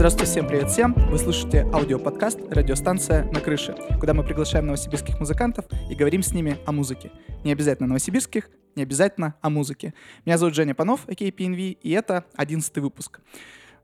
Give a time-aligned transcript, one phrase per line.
[0.00, 0.94] Здравствуйте, всем привет всем!
[1.10, 6.56] Вы слушаете аудиоподкаст «Радиостанция на крыше», куда мы приглашаем новосибирских музыкантов и говорим с ними
[6.64, 7.12] о музыке.
[7.44, 9.92] Не обязательно новосибирских, не обязательно о музыке.
[10.24, 11.28] Меня зовут Женя Панов, а.к.а.
[11.28, 13.20] PNV, и это одиннадцатый выпуск.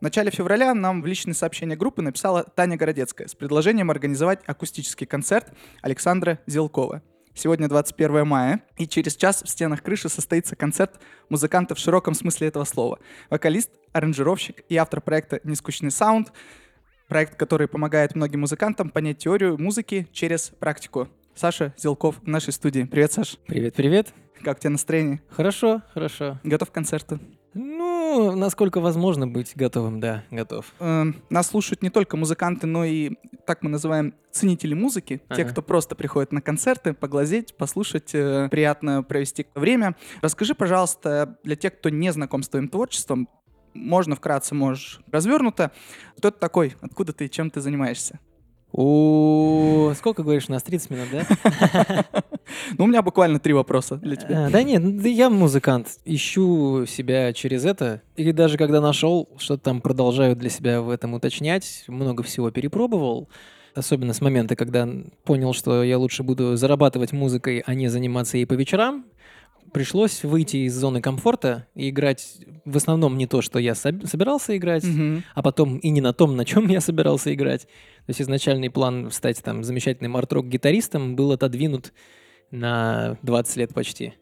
[0.00, 5.06] В начале февраля нам в личное сообщение группы написала Таня Городецкая с предложением организовать акустический
[5.06, 5.52] концерт
[5.82, 7.02] Александра Зелкова.
[7.36, 12.48] Сегодня 21 мая, и через час в стенах крыши состоится концерт музыкантов в широком смысле
[12.48, 12.98] этого слова.
[13.28, 16.32] Вокалист, аранжировщик и автор проекта «Нескучный саунд»,
[17.08, 21.08] проект, который помогает многим музыкантам понять теорию музыки через практику.
[21.34, 22.84] Саша Зелков в нашей студии.
[22.84, 23.36] Привет, Саш.
[23.46, 24.14] Привет, привет.
[24.42, 25.20] Как у тебя настроение?
[25.28, 26.40] Хорошо, хорошо.
[26.42, 27.20] Готов к концерту?
[27.58, 30.66] Ну, насколько возможно быть готовым, да, готов.
[30.78, 33.12] Э, нас слушают не только музыканты, но и,
[33.46, 35.22] так мы называем, ценители музыки.
[35.34, 35.52] Те, Ага.
[35.52, 39.96] кто просто приходит на концерты, поглазеть, послушать, э, приятно провести время.
[40.20, 43.26] Расскажи, пожалуйста, для тех, кто не знаком с твоим творчеством,
[43.72, 45.72] можно вкратце, можешь развернуто.
[46.18, 46.74] Кто ты такой?
[46.82, 47.26] Откуда ты?
[47.28, 48.20] Чем ты занимаешься?
[48.76, 52.04] О, сколько говоришь, у нас 30 минут, да?
[52.78, 54.46] Ну, у меня буквально три вопроса для тебя.
[54.46, 55.98] А, Да нет, я музыкант.
[56.04, 58.02] Ищу себя через это.
[58.16, 61.84] И даже когда нашел, что-то там продолжаю для себя в этом уточнять.
[61.88, 63.28] Много всего перепробовал.
[63.74, 64.88] Особенно с момента, когда
[65.24, 69.06] понял, что я лучше буду зарабатывать музыкой, а не заниматься ей по вечерам.
[69.76, 74.56] Пришлось выйти из зоны комфорта и играть в основном не то, что я соб- собирался
[74.56, 75.22] играть, Мгм.
[75.34, 77.64] а потом и не на том, на чем я собирался играть.
[78.06, 81.92] То есть изначальный план стать там замечательным арт-рок-гитаристом был отодвинут
[82.50, 84.14] на 20 лет почти.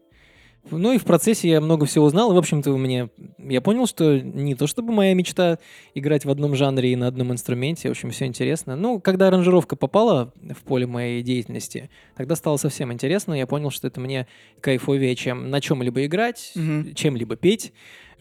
[0.71, 4.19] Ну и в процессе я много всего узнал, и, в общем-то, мне я понял, что
[4.19, 5.59] не то чтобы моя мечта
[5.93, 8.75] играть в одном жанре и на одном инструменте, в общем, все интересно.
[8.75, 13.87] Ну, когда аранжировка попала в поле моей деятельности, тогда стало совсем интересно, я понял, что
[13.87, 14.27] это мне
[14.61, 16.93] кайфовее, чем на чем-либо играть, Мгм.
[16.95, 17.71] чем-либо петь.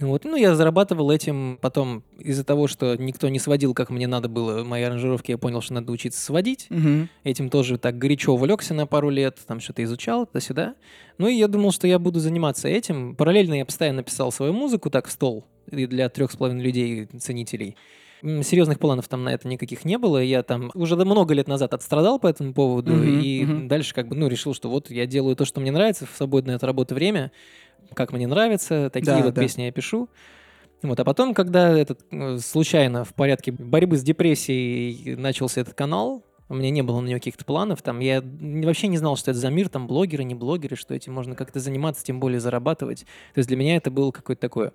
[0.00, 0.25] Вот.
[0.25, 4.65] Ну, я зарабатывал этим потом из-за того, что никто не сводил, как мне надо было
[4.65, 6.66] мои аранжировки, я понял, что надо учиться сводить.
[6.71, 7.09] Мгм.
[7.22, 10.75] Этим тоже так горячо увлекся на пару лет, там что-то изучал, туда-сюда.
[11.19, 13.15] Ну и я думал, что я буду заниматься этим.
[13.15, 17.06] Параллельно я постоянно писал свою музыку так в стол и для трех с половиной людей,
[17.19, 17.77] ценителей.
[18.22, 20.16] Серьезных планов там на это никаких не было.
[20.16, 22.94] Я там уже много лет назад отстрадал по этому поводу.
[22.94, 23.69] Мгм, и мгм.
[23.69, 26.56] дальше как бы, ну, решил, что вот я делаю то, что мне нравится в свободное
[26.56, 27.33] от работы время,
[27.94, 29.42] как мне нравится, такие Да, вот да.
[29.42, 30.08] песни я пишу.
[30.82, 36.22] Вот, а потом, когда этот э, случайно в порядке борьбы с депрессией начался этот канал,
[36.48, 39.40] у меня не было на него каких-то планов, там я вообще не знал, что это
[39.40, 43.06] за мир, там блогеры, не блогеры, что этим можно как-то заниматься, тем более зарабатывать.
[43.32, 44.72] То есть для меня это было какое-то такое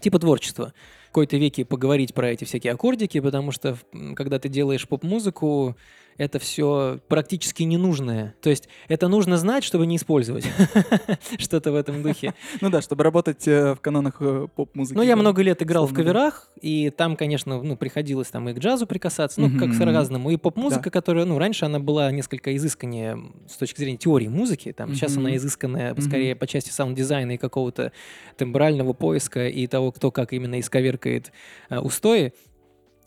[0.00, 0.72] типа творчество.
[1.04, 3.76] В какой-то веке поговорить про эти всякие аккордики, потому что
[4.14, 5.76] когда ты делаешь поп-музыку,
[6.20, 8.34] это все практически ненужное.
[8.42, 10.44] То есть это нужно знать, чтобы не использовать.
[11.38, 12.34] Что-то в этом духе.
[12.60, 14.98] Ну да, чтобы работать э, в канонах э, поп-музыки.
[14.98, 18.58] Ну, я много лет играл в каверах, и там, конечно, ну, приходилось там и к
[18.58, 19.82] джазу прикасаться, ну, как Мгм.
[19.94, 20.30] разному.
[20.30, 24.94] И поп-музыка, которая, ну, раньше она была несколько изысканнее с точки зрения теории музыки, там,
[24.94, 27.92] сейчас она изысканная скорее по части саунд-дизайна и какого-то
[28.36, 31.32] тембрального поиска и того, кто как именно исковеркает
[31.70, 32.34] э, устои.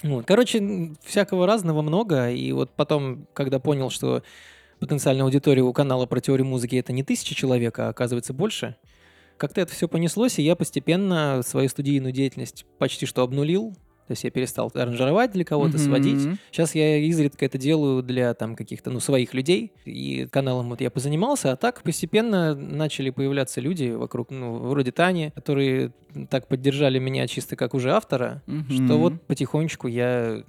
[0.03, 0.25] Вот.
[0.25, 4.21] Короче, всякого разного много, и вот потом, когда понял, что
[4.79, 8.75] потенциальная аудитория у канала про теорию музыки это не тысяча человек, а оказывается больше,
[9.37, 13.75] как-то это все понеслось, и я постепенно свою студийную деятельность почти что обнулил.
[14.07, 15.85] То есть я перестал аранжировать для кого-то, Мгм.
[15.85, 16.27] сводить.
[16.51, 19.71] Сейчас я изредка это делаю для там каких-то, ну, своих людей.
[19.85, 25.31] И каналом вот я позанимался, а так постепенно начали появляться люди вокруг, ну, вроде Тани,
[25.35, 25.91] которые
[26.29, 28.97] так поддержали меня чисто как уже автора, что Мгм.
[28.97, 30.43] вот потихонечку я,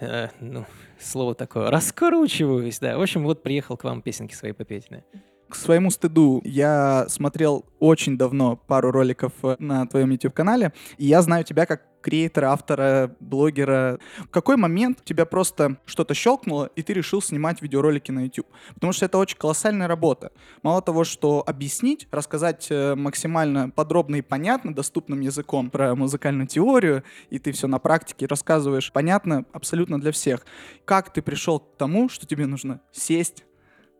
[0.00, 0.64] э, ну,
[1.00, 2.98] слово такое, раскручиваюсь, да.
[2.98, 5.02] В общем, вот приехал к вам песенки свои попеть, да.
[5.52, 11.20] К своему стыду, я смотрел очень давно пару роликов э, на твоем YouTube-канале, и я
[11.20, 13.98] знаю тебя как креатора, автора, блогера.
[14.20, 18.46] В какой момент тебя просто что-то щелкнуло, и ты решил снимать видеоролики на YouTube?
[18.72, 20.32] Потому что это очень колоссальная работа.
[20.62, 27.04] Мало того, что объяснить, рассказать э, максимально подробно и понятно, доступным языком про музыкальную теорию,
[27.28, 30.46] и ты все на практике рассказываешь, понятно абсолютно для всех.
[30.86, 33.44] Как ты пришел к тому, что тебе нужно сесть,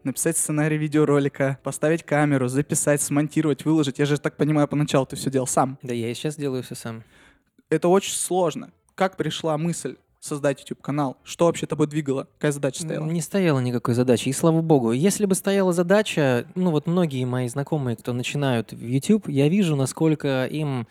[0.04, 3.98] написать сценарий видеоролика, поставить камеру, записать, смонтировать, выложить.
[3.98, 5.78] Я же так понимаю, поначалу ты все делал сам.
[5.82, 7.04] Да я и сейчас делаю все сам.
[7.70, 8.70] Это очень сложно.
[8.94, 11.16] Как пришла мысль создать YouTube-канал?
[11.24, 12.28] Что вообще тобой двигало?
[12.38, 13.06] Какая задача стояла?
[13.06, 14.92] Не стояло никакой задачи, и слава богу.
[14.92, 19.74] Если бы стояла задача, ну вот многие мои знакомые, кто начинают в YouTube, я вижу,
[19.74, 20.86] насколько им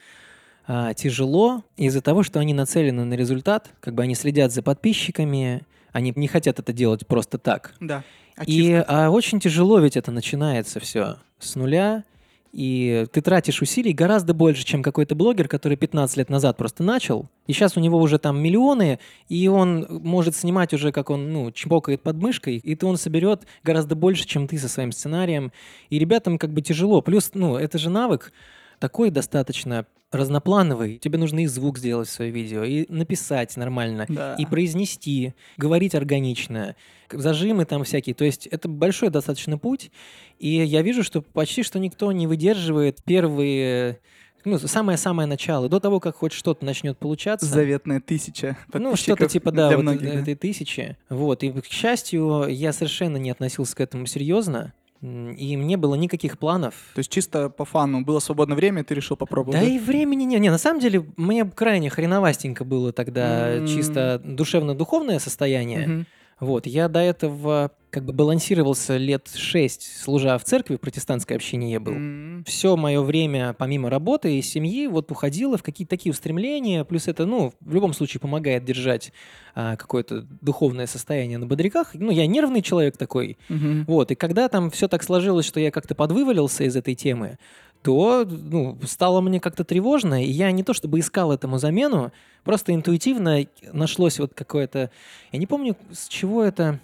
[0.68, 5.66] а, тяжело из-за того, что они нацелены на результат, как бы они следят за подписчиками,
[5.92, 7.74] они не хотят это делать просто так.
[7.80, 8.04] Да.
[8.46, 9.06] И Ачивка.
[9.06, 12.04] а, очень тяжело ведь это начинается все с нуля,
[12.52, 17.30] и ты тратишь усилий гораздо больше, чем какой-то блогер, который 15 лет назад просто начал,
[17.48, 19.00] и сейчас у него уже там миллионы,
[19.30, 23.44] и он может снимать уже, как он, ну, чпокает под мышкой, и ты он соберет
[23.64, 25.52] гораздо больше, чем ты со своим сценарием,
[25.90, 27.02] и ребятам как бы тяжело.
[27.02, 28.34] Плюс, ну, это же навык
[28.80, 30.98] такой достаточно разноплановый.
[30.98, 34.36] Тебе нужно и звук сделать в свое видео, и написать нормально, Да.
[34.38, 36.76] и произнести, говорить органично,
[37.12, 38.14] зажимы там всякие.
[38.16, 39.92] То есть это большой достаточно путь,
[40.40, 44.00] и я вижу, что почти что никто не выдерживает первые,
[44.44, 47.46] ну, самое-самое начало, до того, как хоть что-то начнет получаться.
[47.46, 50.20] Заветная тысяча Ну, что-то типа, да, вот многих, да.
[50.20, 50.98] этой тысячи.
[51.10, 56.38] Вот, и, к счастью, я совершенно не относился к этому серьезно, и мне было никаких
[56.38, 56.76] планов.
[56.94, 59.60] То есть чисто по фану было свободное время, и ты решил попробовать.
[59.60, 60.38] Да и времени не.
[60.40, 63.68] Не, на самом деле, мне крайне хреновастенько было тогда М.
[63.68, 65.88] чисто душевно-духовное состояние.
[65.88, 66.06] Мгм.
[66.40, 71.72] Вот, я до этого как бы балансировался лет шесть, служа в церкви, в протестантской общине
[71.74, 71.94] я был.
[71.94, 72.44] М.
[72.48, 76.86] Все мое время, помимо работы и семьи, вот уходило в какие-то такие устремления.
[76.86, 79.12] Плюс это, ну, в любом случае помогает держать
[79.54, 81.94] а, какое-то духовное состояние на бодряках.
[81.94, 83.38] Ну, я нервный человек такой.
[83.50, 83.84] Мгм.
[83.86, 87.38] Вот, и когда там все так сложилось, что я как-то подвывалился из этой темы,
[87.84, 92.12] то ну, стало мне как-то тревожно, и я не то чтобы искал этому замену,
[92.44, 94.92] просто интуитивно нашлось вот какое-то...
[95.32, 96.80] Я не помню, с чего это...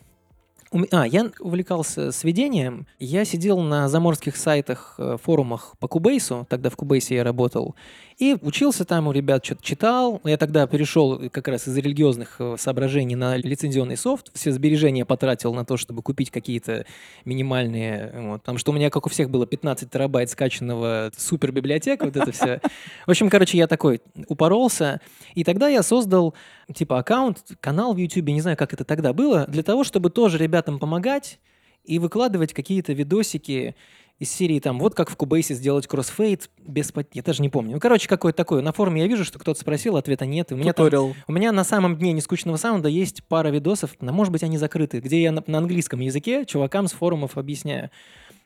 [0.92, 2.88] А, я увлекался сведением.
[3.00, 7.75] Я сидел на заморских сайтах, э, форумах по Кубейсу, тогда в Кубейсе я работал,
[8.18, 10.19] и учился там у ребят, что-то читал.
[10.24, 14.31] Я тогда перешел как раз из религиозных э, соображений на лицензионный софт.
[14.34, 16.86] Все сбережения потратил на то, чтобы купить какие-то
[17.25, 18.12] минимальные...
[18.16, 22.18] Вот, потому что у меня, как у всех, было 15 терабайт скачанного супер библиотека, вот
[22.18, 22.60] это все.
[23.06, 25.00] В общем, короче, я такой упоролся.
[25.36, 26.34] И тогда я создал
[26.74, 30.38] типа аккаунт, канал в YouTube, не знаю, как это тогда было, для того, чтобы тоже
[30.38, 31.40] ребятам помогать
[31.86, 33.75] и выкладывать какие-то видосики
[34.19, 37.74] из серии там, вот как в Кубейсе сделать кроссфейд без пот- Я даже не помню.
[37.75, 38.64] Ну, короче, какое-то такое.
[38.64, 40.52] На форуме я вижу, что кто-то спросил, ответа нет.
[40.52, 41.14] И у меня там Туториал.
[41.28, 45.00] у меня на самом дне нескучного саунда есть пара видосов, но, может быть, они закрыты,
[45.02, 47.92] где я на, на английском языке чувакам с форумов объясняю.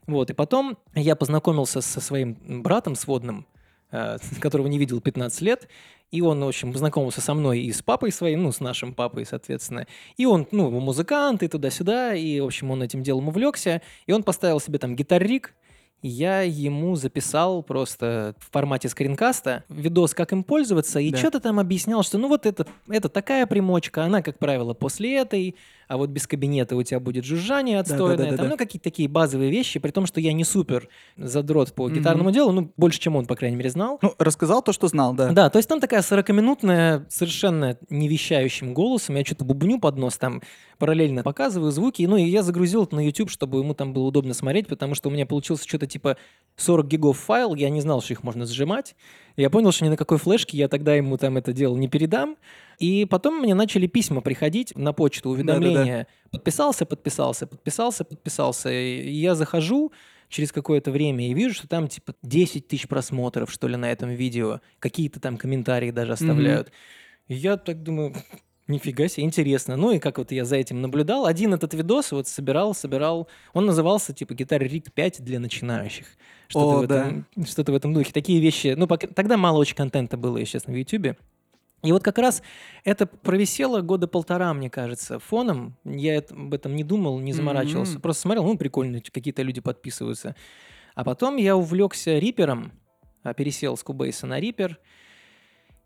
[0.07, 3.45] Вот, и потом я познакомился со своим братом сводным,
[4.39, 5.67] которого не видел 15 лет,
[6.11, 9.25] и он, в общем, познакомился со мной и с папой своим, ну, с нашим папой,
[9.25, 9.87] соответственно.
[10.17, 14.23] И он, ну, музыкант и туда-сюда, и, в общем, он этим делом увлекся, и он
[14.23, 15.53] поставил себе там гитаррик,
[16.01, 21.17] и я ему записал просто в формате скринкаста видос, как им пользоваться, и Да.
[21.17, 25.55] что-то там объяснял, что ну вот это, это такая примочка, она, как правило, после этой,
[25.91, 28.43] а вот без кабинета у тебя будет жужжание отстойное, Да-да-да-да-да.
[28.43, 32.31] там, ну какие-то такие базовые вещи, при том, что я не супер задрот по гитарному
[32.31, 33.99] делу, ну больше, чем он, по крайней мере, знал.
[34.01, 35.33] Ну, рассказал то, что знал, да.
[35.33, 40.17] Да, то есть там такая 40-минутная, совершенно не вещающим голосом, я что-то бубню под нос,
[40.17, 40.41] там
[40.77, 44.33] параллельно показываю звуки, ну и я загрузил это на YouTube, чтобы ему там было удобно
[44.33, 46.15] смотреть, потому что у меня получился что-то типа
[46.55, 48.95] 40 гигов файл, я не знал, что их можно сжимать,
[49.35, 52.37] я понял, что ни на какой флешке я тогда ему там это дело не передам,
[52.81, 59.35] и потом мне начали письма приходить на почту, уведомления, подписался, подписался, подписался, подписался, и я
[59.35, 59.91] захожу,
[60.29, 64.09] через какое-то время и вижу, что там типа 10 тысяч просмотров, что ли, на этом
[64.09, 64.61] видео.
[64.79, 66.71] Какие-то там комментарии даже оставляют.
[67.27, 68.15] И я так думаю,
[68.67, 69.75] нифига себе, интересно.
[69.75, 73.27] Ну и как вот я за этим наблюдал, один этот видос вот собирал, собирал.
[73.53, 76.07] Он назывался типа «Гитар Рик 5 для начинающих».
[76.47, 78.11] Что-то, О, в этом, что-то в этом духе.
[78.11, 78.73] Такие вещи.
[78.75, 81.17] Ну, пока- тогда мало очень контента было, если честно, в Ютубе.
[81.83, 82.43] И вот как раз
[82.83, 85.75] это провисело года полтора, мне кажется, фоном.
[85.83, 87.95] Я об этом не думал, не заморачивался.
[87.95, 88.01] М.
[88.01, 90.35] Просто смотрел, ну, прикольно, какие-то люди подписываются.
[90.93, 92.71] А потом я увлекся рипером,
[93.23, 94.79] а, пересел с Кубейса на рипер.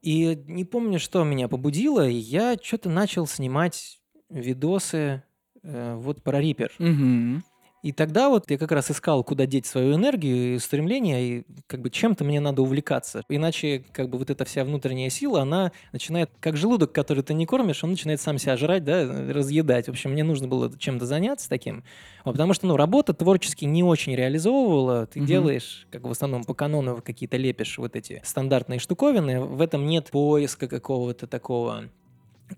[0.01, 3.99] И не помню, что меня побудило, я что-то начал снимать
[4.29, 5.23] видосы
[5.63, 6.71] э, вот про рипер.
[6.77, 7.43] Мгм.
[7.85, 11.81] И тогда вот я как раз искал, куда деть свою энергию и стремление, и как
[11.81, 13.21] бы чем-то мне надо увлекаться.
[13.29, 17.45] Иначе как бы вот эта вся внутренняя сила, она начинает, как желудок, который ты не
[17.45, 19.85] кормишь, он начинает сам себя жрать, да, разъедать.
[19.85, 21.83] В общем, мне нужно было чем-то заняться таким.
[22.23, 25.05] Вот, потому что, ну, работа творчески не очень реализовывала.
[25.05, 25.27] Ты Мгм.
[25.27, 29.41] делаешь, как в основном по канону какие-то лепишь вот эти стандартные штуковины.
[29.41, 31.83] В этом нет поиска какого-то такого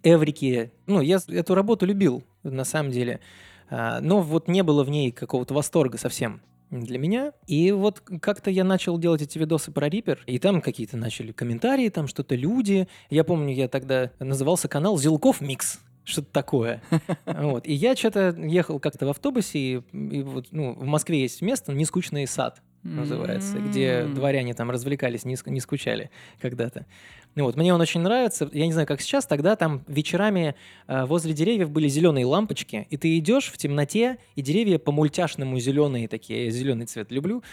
[0.03, 0.72] эврики.
[0.86, 3.19] Ну, я эту работу любил, на самом деле.
[3.69, 7.31] А, но вот не было в ней какого-то восторга совсем для меня.
[7.47, 11.89] И вот как-то я начал делать эти видосы про Рипер, и там какие-то начали комментарии,
[11.89, 12.88] там что-то люди.
[13.09, 15.79] Я помню, я тогда назывался канал «Зилков Микс».
[16.03, 16.81] Что-то такое.
[17.25, 17.67] Вот.
[17.67, 21.74] И я что-то ехал как-то в автобусе, и, и вот, ну, в Москве есть место
[21.74, 24.13] «Нескучный сад» называется, где М.
[24.13, 26.10] дворяне там развлекались, не, ск- не скучали
[26.41, 26.86] когда-то.
[27.36, 28.50] Ну вот, мне он очень нравится.
[28.51, 30.55] Я не знаю, как сейчас, тогда там вечерами
[30.88, 35.60] э, возле деревьев были зеленые лампочки, и ты идешь в темноте, и деревья по мультяшному
[35.60, 37.43] зеленые такие, я зеленый цвет люблю,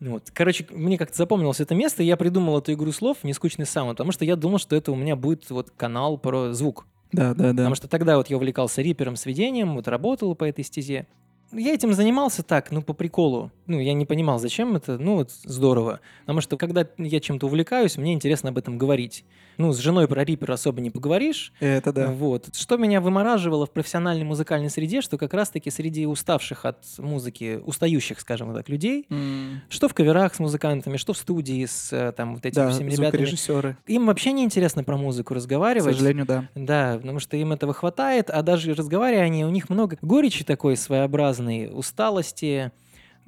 [0.00, 0.30] Вот.
[0.32, 4.12] Короче, мне как-то запомнилось это место, и я придумал эту игру слов «Нескучный саунд», потому
[4.12, 6.86] что я думал, что это у меня будет вот канал про звук.
[7.12, 7.50] Да, да, да.
[7.50, 11.06] Потому что тогда вот я увлекался рипером, сведением, вот работал по этой стезе.
[11.52, 13.50] Я этим занимался так, ну, по приколу.
[13.66, 14.98] Ну, я не понимал, зачем это.
[14.98, 16.00] Ну, вот здорово.
[16.20, 19.24] Потому что, когда я чем-то увлекаюсь, мне интересно об этом говорить.
[19.56, 21.52] Ну, с женой про рипера особо не поговоришь.
[21.58, 22.08] Это да.
[22.12, 22.54] Вот.
[22.54, 28.20] Что меня вымораживало в профессиональной музыкальной среде, что как раз-таки среди уставших от музыки, устающих,
[28.20, 32.34] скажем так, людей, М, что в каверах с музыкантами, что в студии с э, там
[32.36, 33.76] вот этими Да, всеми ребятами, звукорежиссеры.
[33.86, 35.94] им вообще не интересно про музыку К разговаривать.
[35.96, 36.48] сожалению, да.
[36.54, 40.76] Да, потому что им этого хватает, а даже разговаривая они, у них много горечи такой
[40.76, 41.37] своеобразной,
[41.72, 42.72] усталости.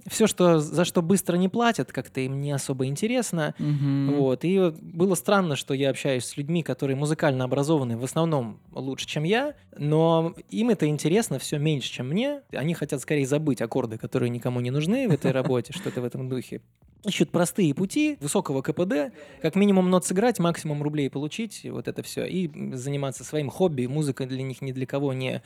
[0.06, 3.54] Все, что, за что быстро не платят, как-то им не особо интересно.
[3.58, 4.14] Мгм.
[4.16, 4.44] Вот.
[4.44, 9.24] И было странно, что я общаюсь с людьми, которые музыкально образованы в основном лучше, чем
[9.24, 12.40] я, но им это интересно все меньше, чем мне.
[12.52, 16.28] Они хотят скорее забыть аккорды, которые никому не нужны в этой работе, что-то в этом
[16.28, 16.62] духе.
[17.04, 22.26] Ищут простые пути, высокого КПД, как минимум нот сыграть, максимум рублей получить, вот это все,
[22.26, 23.86] и заниматься своим хобби.
[23.86, 25.42] Музыка для них ни для кого не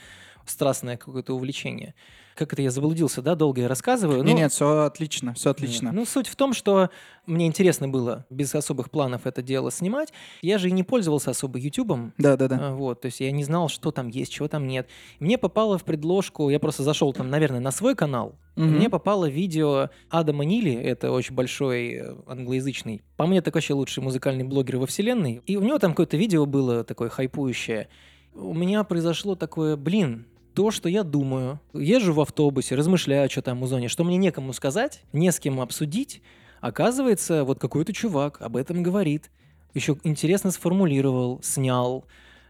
[0.47, 1.95] страстное какое-то увлечение.
[2.35, 4.23] Как это я заблудился, да, долго я рассказываю.
[4.25, 5.93] Не, Ну, нет, все отлично, все отлично.
[5.93, 6.91] ну, суть в том, что
[7.27, 10.13] мне интересно было без особых планов это дело снимать.
[10.43, 12.13] Я же и не пользовался особо Ютубом.
[12.19, 12.59] Да, да, да.
[12.61, 14.89] А, Вот, то есть я не знал, что там есть, чего там нет.
[15.21, 18.35] Мне попало в предложку, я просто зашел там, наверное, на свой канал.
[18.57, 18.77] Мгм.
[18.77, 23.03] Мне попало видео Адама Нили, это очень большой э, англоязычный.
[23.17, 25.41] По мне, так вообще лучший музыкальный блогер во вселенной.
[25.47, 27.89] И у него там какое-то видео было такое хайпующее.
[28.35, 31.61] У меня произошло такое, блин, то, что я думаю.
[31.73, 35.61] Езжу в автобусе, размышляю, что там в зоне, что мне некому сказать, не с кем
[35.61, 36.23] обсудить.
[36.61, 39.31] Оказывается, вот какой-то чувак об этом говорит.
[39.75, 42.05] Еще интересно сформулировал, снял,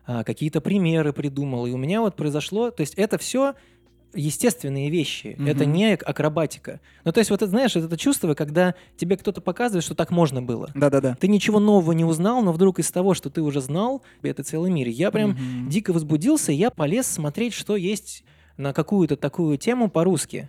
[0.07, 1.67] а, какие-то примеры придумал.
[1.67, 2.71] И у меня вот произошло...
[2.71, 3.55] То есть это все
[4.15, 5.37] естественные вещи.
[5.47, 5.73] Это Мгм.
[5.73, 6.81] не ак- акробатика.
[7.05, 10.41] Ну, то есть, вот это, знаешь, это чувство, когда тебе кто-то показывает, что так можно
[10.43, 10.71] было.
[10.75, 11.17] Да, да, да.
[11.21, 14.71] Ты ничего нового не узнал, но вдруг из того, что ты уже знал, это целый
[14.71, 14.89] мир.
[14.89, 15.69] Я прям Мгм.
[15.69, 18.25] дико возбудился, я полез смотреть, что есть
[18.57, 20.49] на какую-то такую тему по-русски.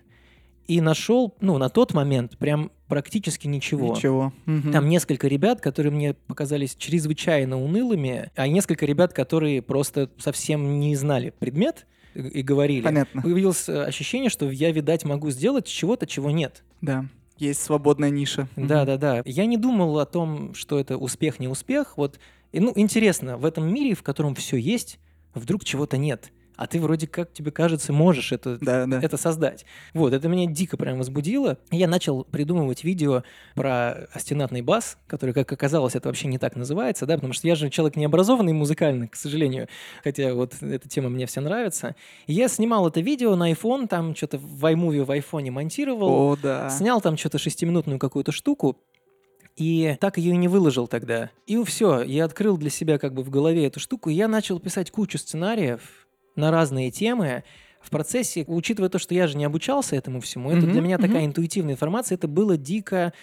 [0.68, 3.96] И нашел, ну, на тот момент прям практически ничего.
[3.96, 4.34] Ничего.
[4.48, 4.72] Мгм.
[4.72, 10.96] Там несколько ребят, которые мне показались чрезвычайно унылыми, а несколько ребят, которые просто совсем не
[10.96, 12.82] знали предмет и говорили.
[12.82, 13.22] Понятно.
[13.22, 16.64] Появилось э, ощущение, что я, видать, могу сделать чего-то, чего нет.
[16.82, 17.06] Да.
[17.38, 18.48] Есть свободная ниша.
[18.56, 19.22] Да, да, да.
[19.26, 21.98] Я не думал о том, что это успех, не успех.
[21.98, 22.20] Вот,
[22.52, 25.00] и, ну, интересно, в этом мире, в котором все есть,
[25.34, 26.32] вдруг чего-то нет.
[26.58, 29.00] А ты вроде как тебе кажется можешь это, Да, да.
[29.02, 29.66] это создать.
[29.94, 31.58] Вот, это меня дико прям возбудило.
[31.72, 33.24] Я начал придумывать видео
[33.56, 37.56] про остенатный бас, который, как оказалось, это вообще не так называется, да, потому что я
[37.56, 39.68] же человек необразованный музыкально, к сожалению,
[40.04, 41.96] хотя вот эта тема мне вся нравится.
[42.28, 46.38] И я снимал это видео на iPhone, там что-то в iMovie в айфоне монтировал, О,
[46.42, 46.70] да.
[46.70, 48.78] Снял там что-то шестиминутную какую-то штуку,
[49.56, 51.30] и так ее и не выложил тогда.
[51.48, 54.60] И все, я открыл для себя как бы в голове эту штуку, и я начал
[54.60, 56.05] писать кучу сценариев
[56.36, 57.44] на разные темы.
[57.82, 60.98] В процессе, учитывая то, что я же не обучался этому всему, это Мгм, для меня
[60.98, 61.28] такая мгм.
[61.28, 63.14] интуитивная информация, это было дико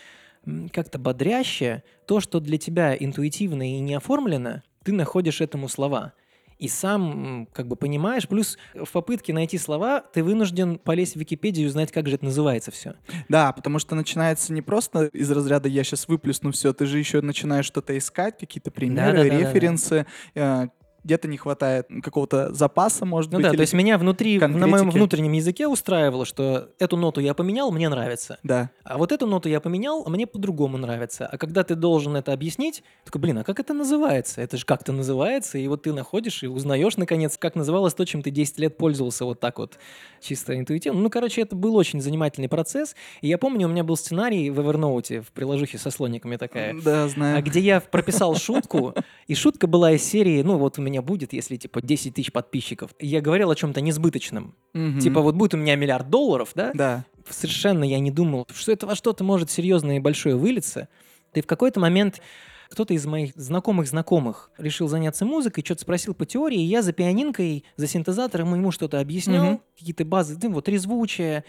[0.72, 1.82] как-то бодряще.
[2.06, 6.14] То, что для тебя интуитивно и не оформлено, ты находишь этому слова.
[6.58, 11.64] И сам как бы понимаешь, плюс в попытке найти слова ты вынужден полезть в Википедию
[11.66, 12.94] и узнать, как же это называется все.
[13.28, 17.20] Да, потому что начинается не просто из разряда «я сейчас выплесну все», ты же еще
[17.20, 20.68] начинаешь что-то искать, какие-то примеры, референсы, э,
[21.04, 23.44] где-то не хватает какого-то запаса, может Ну быть.
[23.44, 24.96] да, или- то есть меня внутри, на моем конкретики.
[24.96, 28.38] внутреннем языке устраивало, что эту ноту я поменял, мне нравится.
[28.42, 31.26] Да, А вот эту ноту я поменял, а мне по-другому нравится.
[31.26, 34.40] А когда ты должен это объяснить, такой, блин, а как это называется?
[34.40, 38.22] Это же как-то называется, и вот ты находишь и узнаешь, наконец, как называлось то, чем
[38.22, 39.78] ты 10 лет пользовался вот так вот,
[40.20, 41.00] чисто интуитивно.
[41.00, 42.94] Ну, короче, это был очень занимательный процесс.
[43.22, 47.08] И я помню, у меня был сценарий в Evernote, в приложухе со слониками такая, да,
[47.08, 47.38] знаю.
[47.38, 48.94] а где я прописал шутку,
[49.26, 52.90] и шутка была из серии, ну вот у меня будет, если типа 10 тысяч подписчиков.
[53.00, 54.54] Я говорил о чем-то несбыточном.
[54.74, 54.98] Мгм.
[54.98, 56.72] Типа вот будет у меня миллиард долларов, да?
[56.74, 60.88] Да, Совершенно я не думал, что это во что-то может серьезное и большое вылиться.
[61.34, 62.20] И в какой-то момент
[62.68, 66.92] кто-то из моих знакомых знакомых решил заняться музыкой, что-то спросил по теории, и я за
[66.92, 69.60] пианинкой, за синтезатором ему что-то объяснял, Мгм.
[69.78, 71.44] какие-то базы, ну вот резвучие.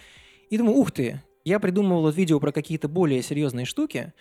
[0.49, 4.13] И думаю, ух ты, я придумывал вот видео про какие-то более серьезные штуки,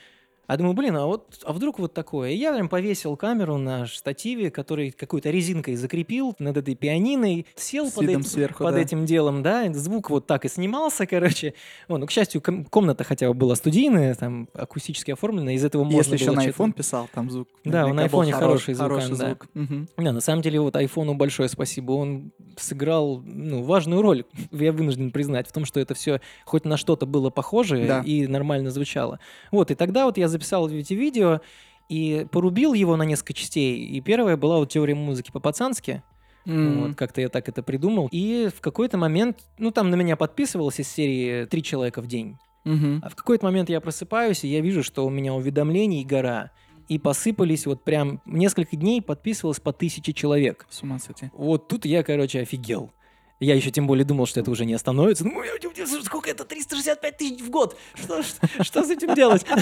[0.52, 2.32] А думаю, блин, а вот, а вдруг вот такое?
[2.32, 7.88] И я прям повесил камеру на штативе, который какой-то резинкой закрепил над этой пианиной, сел
[7.88, 8.80] С под, этим, сверху, под да.
[8.82, 11.54] этим делом, да, звук вот так и снимался, короче.
[11.88, 15.84] Вот, ну, к счастью, ком- комната хотя бы была студийная, там, акустически оформленная, из этого
[15.84, 17.48] можно Если еще на iPhone писал, там звук.
[17.64, 19.26] Да, он на iPhone хороший звук, Хороший да.
[19.28, 19.46] звук.
[19.54, 19.88] Мгм.
[19.96, 21.92] Не, на самом деле, вот айфону большое спасибо.
[21.92, 26.76] Он сыграл ну, важную роль, я вынужден признать, в том, что это все хоть на
[26.76, 28.02] что-то было похоже Да.
[28.04, 29.18] и нормально звучало.
[29.50, 31.40] Вот, и тогда вот я записал эти видео
[31.88, 33.86] и порубил его на несколько частей.
[33.86, 36.02] И первая была вот теория музыки по-пацански.
[36.46, 36.80] М.
[36.80, 38.08] Вот, как-то я так это придумал.
[38.10, 42.36] И в какой-то момент, ну, там на меня подписывалось из серии «Три человека в день».
[42.64, 43.00] Мгм.
[43.04, 46.50] А в какой-то момент я просыпаюсь, и я вижу, что у меня уведомлений гора.
[46.88, 50.66] И посыпались вот прям несколько дней подписывалось по тысяче человек.
[50.68, 51.30] С ума сойти.
[51.32, 52.90] Вот тут я, короче, офигел.
[53.42, 55.24] Я еще тем более думал, что это уже не остановится.
[55.24, 55.42] Ну,
[56.04, 56.44] сколько это?
[56.44, 57.76] 365 тысяч в год.
[57.94, 59.44] Что, что, что с этим делать?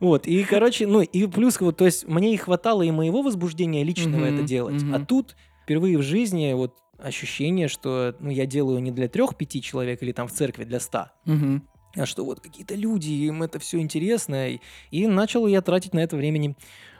[0.00, 3.82] Вот, и, короче, ну, и плюс, вот, то есть, мне и хватало и моего возбуждения
[3.84, 4.82] личного это делать.
[4.92, 5.34] А тут
[5.64, 10.28] впервые в жизни вот ощущение, что, ну, я делаю не для трех-пяти человек или там
[10.28, 11.12] в церкви для ста,
[11.96, 14.50] а что вот какие-то люди, им это все интересно.
[14.50, 14.60] И,
[14.90, 16.54] и начал я тратить на это времени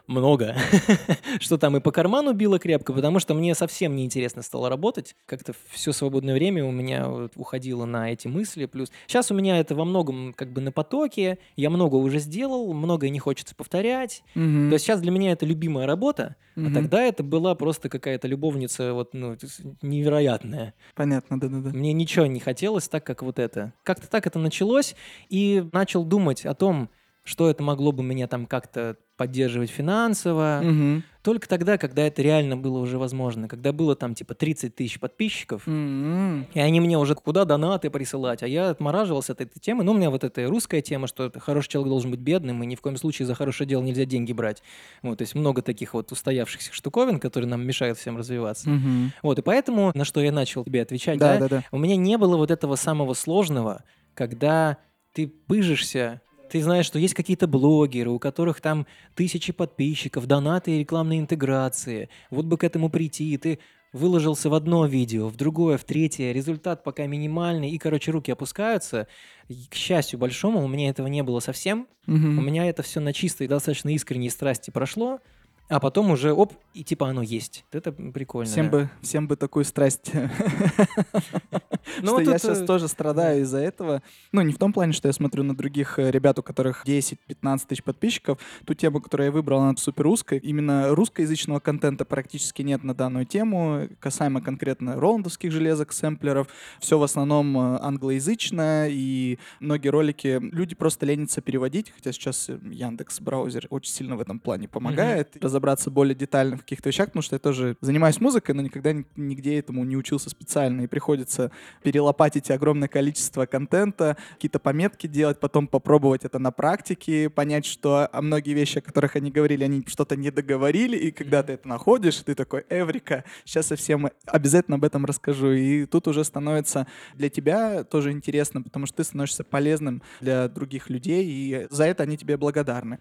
[0.08, 0.56] много.
[1.40, 5.14] что там и по карману било крепко, потому что мне совсем неинтересно стало работать.
[5.26, 8.66] Как-то все свободное время у меня вот уходило на эти мысли.
[8.66, 11.38] Плюс сейчас у меня это во многом как бы на потоке.
[11.56, 14.22] Я много уже сделал, многое не хочется повторять.
[14.34, 14.70] Мгм.
[14.70, 16.74] То есть сейчас для меня это любимая работа, а Мгм.
[16.74, 19.36] тогда это была просто какая-то любовница вот, ну,
[19.82, 20.74] невероятная.
[20.94, 21.70] Понятно, да-да-да.
[21.70, 23.72] Мне ничего не хотелось так, как вот это.
[23.82, 24.94] Как-то так это началось,
[25.28, 26.88] и начал думать о том,
[27.28, 30.60] что это могло бы меня там как-то поддерживать финансово.
[30.62, 31.02] Мгм.
[31.22, 33.48] Только тогда, когда это реально было уже возможно.
[33.48, 36.44] Когда было там типа 30 тысяч подписчиков, М.
[36.54, 39.82] и они мне уже куда донаты присылать, а я отмораживался от этой темы.
[39.84, 42.76] Ну, у меня вот эта русская тема, что хороший человек должен быть бедным, и ни
[42.76, 44.62] в коем случае за хорошее дело нельзя деньги брать.
[45.02, 48.70] Вот, то есть много таких вот устоявшихся штуковин, которые нам мешают всем развиваться.
[48.70, 49.12] Мгм.
[49.22, 51.64] Вот, и поэтому, на что я начал тебе отвечать, Да, да, да, да.
[51.72, 53.82] у меня не было вот этого самого сложного,
[54.14, 54.78] когда
[55.12, 60.78] ты пыжишься, ты знаешь, что есть какие-то блогеры, у которых там тысячи подписчиков, донаты и
[60.80, 62.08] рекламные интеграции.
[62.30, 63.58] Вот бы к этому прийти, и ты
[63.92, 69.06] выложился в одно видео, в другое, в третье, результат пока минимальный, и, короче, руки опускаются.
[69.48, 71.86] И, к счастью большому, у меня этого не было совсем.
[72.06, 72.38] Мгм.
[72.38, 75.20] У меня это все на чистой, достаточно искренней страсти прошло,
[75.68, 77.64] а потом уже, оп, и типа оно есть.
[77.72, 78.50] Это прикольно.
[78.50, 78.70] Всем да.
[78.70, 80.12] бы, всем бы такую страсть.
[82.00, 84.02] Ну, что вот я это- сейчас тоже страдаю из-за этого.
[84.32, 87.66] Ну, не в том плане, что я смотрю на других э, ребят, у которых 10-15
[87.68, 88.38] тысяч подписчиков.
[88.64, 90.38] Ту тему, которую я выбрал, она супер русская.
[90.38, 93.88] Именно русскоязычного контента практически нет на данную тему.
[94.00, 96.48] Касаемо конкретно роландовских железок, сэмплеров.
[96.80, 97.78] Все в основном э,
[98.18, 104.16] англоязычно, и многие ролики люди просто ленятся переводить, хотя сейчас э, Яндекс браузер очень сильно
[104.16, 108.20] в этом плане помогает разобраться более детально в каких-то вещах, потому что я тоже занимаюсь
[108.20, 111.50] музыкой, но никогда ни- нигде этому не учился специально, и приходится
[111.82, 118.22] перелопатить огромное количество контента, какие-то пометки делать, потом попробовать это на практике, понять, что а
[118.22, 122.16] многие вещи, о которых они говорили, они что-то не договорили, и когда ты это находишь,
[122.22, 125.52] ты такой, Эврика, сейчас я всем обязательно об этом расскажу.
[125.52, 130.90] И тут уже становится для тебя тоже интересно, потому что ты становишься полезным для других
[130.90, 132.98] людей, и за это они тебе благодарны.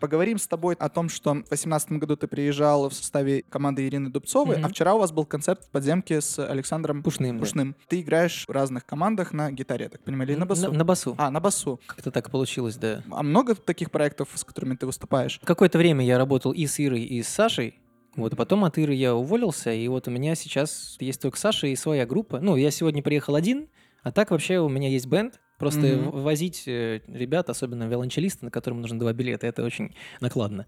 [0.00, 4.10] Поговорим с тобой о том, что в 2018 году ты приезжал в составе команды Ирины
[4.10, 4.66] Дубцовой, Мгм.
[4.66, 7.40] а вчера у вас был концерт в подземке с Александром Пушным, да.
[7.40, 7.76] Пушным.
[7.88, 10.70] Ты играешь в разных командах на гитаре, я так понимаю, или на басу?
[10.70, 11.14] На, на басу.
[11.18, 11.80] А, на басу.
[11.86, 13.02] Как-то так получилось, да.
[13.10, 15.40] А много таких проектов, с которыми ты выступаешь?
[15.44, 17.80] Какое-то время я работал и с Ирой, и с Сашей.
[18.14, 21.66] Вот, а потом от Иры я уволился, и вот у меня сейчас есть только Саша
[21.66, 22.40] и своя группа.
[22.40, 23.68] Ну, я сегодня приехал один,
[24.02, 25.38] а так вообще у меня есть бенд.
[25.58, 30.66] Просто в- возить э, ребят, особенно виолончелиста, на котором нужно два билета, это очень накладно.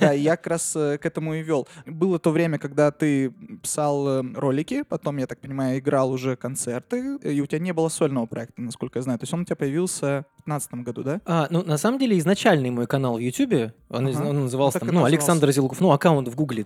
[0.00, 1.66] Да, я как раз э, к этому и вел.
[1.86, 3.30] Было то время, когда ты
[3.62, 7.88] писал э, ролики, потом, я так понимаю, играл уже концерты, и у тебя не было
[7.88, 9.18] сольного проекта, насколько я знаю.
[9.18, 11.20] То есть он у тебя появился 2015 году, да?
[11.26, 14.28] А, ну, на самом деле, изначальный мой канал в Ютубе, он, Ага.
[14.28, 15.14] он назывался Ну, так там, и ну, назывался.
[15.14, 16.64] Александр Зилков, ну, аккаунт в Гугле.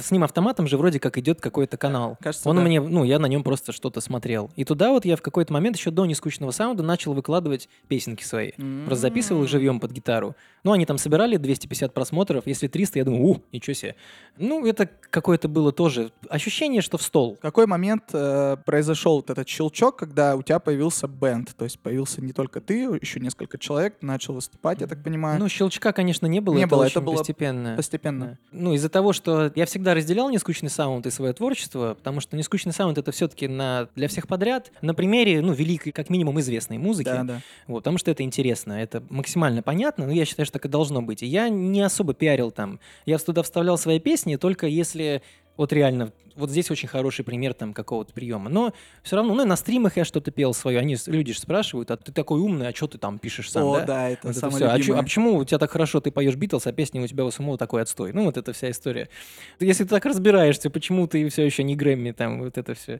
[0.00, 2.18] С ним автоматом же вроде как идет какой-то канал.
[2.20, 2.62] Кажется, Он да.
[2.62, 4.50] мне, ну, я на нем просто что-то смотрел.
[4.56, 8.52] И туда вот я в какой-то момент еще до нескучного саунда начал выкладывать песенки свои.
[8.86, 10.34] Просто записывал их живьем под гитару.
[10.64, 13.94] Ну, они там собирали 250 просмотров, если 300, я думаю, у, ничего себе.
[14.36, 17.36] Ну, это какое-то было тоже ощущение, что в стол.
[17.36, 21.54] В какой момент э, произошел вот этот щелчок, когда у тебя появился бенд?
[21.56, 25.48] То есть появился не только ты, еще несколько человек, начал выступать, я так понимаю, Ну,
[25.48, 26.54] щелчка, конечно, не было.
[26.54, 27.76] Не это было, это было постепенно.
[27.76, 28.26] постепенно.
[28.26, 28.38] Да.
[28.52, 32.72] Ну, из-за того, что я всегда разделял нескучный саунд и свое творчество, потому что нескучный
[32.72, 37.06] саунд это все-таки на, для всех подряд, на примере, ну, великой, как минимум, известной музыки.
[37.08, 37.40] Да, да.
[37.66, 41.02] Вот, потому что это интересно, это максимально понятно, но я считаю, что так и должно
[41.02, 41.22] быть.
[41.22, 42.80] И я не особо пиарил там.
[43.06, 45.22] Я туда вставлял свои песни только если
[45.60, 48.48] вот реально, вот здесь очень хороший пример там какого-то приема.
[48.48, 50.78] Но все равно, ну, на стримах я что-то пел свое.
[50.78, 53.80] Они, люди же спрашивают, а ты такой умный, а что ты там пишешь сам, О,
[53.80, 53.84] да?
[53.84, 54.70] да, это Вот это самое всё.
[54.70, 57.26] А, чё- а почему у тебя так хорошо ты поешь Битлз, а песни у тебя
[57.26, 58.14] у самого такой отстой?
[58.14, 59.10] Ну, вот эта вся история.
[59.58, 62.98] Если ты так разбираешься, почему ты все еще не Грэмми, там, вот это все.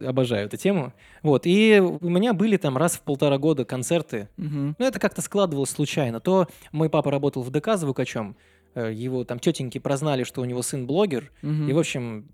[0.00, 0.92] Обожаю эту тему.
[1.22, 4.28] Вот, и у меня были там раз в полтора года концерты.
[4.36, 4.74] Мгм.
[4.76, 6.18] Ну, это как-то складывалось случайно.
[6.18, 8.34] То мой папа работал в ДК звукачом,
[8.78, 11.68] его там тетеньки прознали, что у него сын блогер, Мгм.
[11.68, 12.26] и, в общем,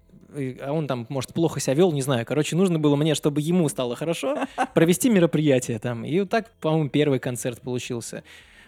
[0.60, 2.26] а он там, может, плохо себя вел, не знаю.
[2.26, 4.36] Короче, нужно было мне, чтобы ему стало хорошо,
[4.74, 6.04] провести мероприятие там.
[6.04, 8.22] И вот так, по-моему, первый концерт получился.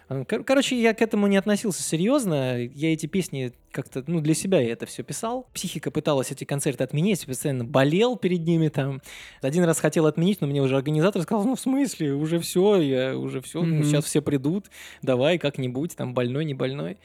[0.08, 2.56] Э, кор- Короче, я к этому не относился серьезно.
[2.58, 5.46] Я эти песни как-то, ну, для себя я это все писал.
[5.52, 9.02] Психика пыталась эти концерты отменить, постоянно болел перед ними там.
[9.42, 13.18] Один раз хотел отменить, но мне уже организатор сказал, ну, в смысле, уже все, я
[13.18, 13.84] уже все, Мгм.
[13.84, 14.70] сейчас все придут,
[15.02, 16.96] давай как-нибудь, там, больной, не больной.